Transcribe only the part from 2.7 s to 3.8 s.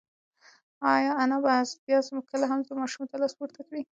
ماشوم ته لاس پورته